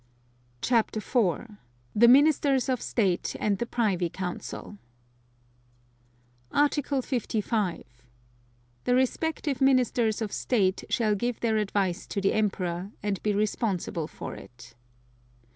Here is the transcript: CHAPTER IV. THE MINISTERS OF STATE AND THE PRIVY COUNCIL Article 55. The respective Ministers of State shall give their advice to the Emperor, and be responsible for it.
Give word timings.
CHAPTER 0.63 0.97
IV. 0.97 1.57
THE 1.95 2.07
MINISTERS 2.07 2.69
OF 2.69 2.81
STATE 2.81 3.35
AND 3.39 3.59
THE 3.59 3.67
PRIVY 3.67 4.09
COUNCIL 4.09 4.79
Article 6.51 7.03
55. 7.03 7.83
The 8.85 8.95
respective 8.95 9.61
Ministers 9.61 10.19
of 10.23 10.31
State 10.31 10.85
shall 10.89 11.13
give 11.13 11.41
their 11.41 11.57
advice 11.57 12.07
to 12.07 12.19
the 12.19 12.33
Emperor, 12.33 12.89
and 13.03 13.21
be 13.21 13.31
responsible 13.35 14.07
for 14.07 14.33
it. 14.33 14.73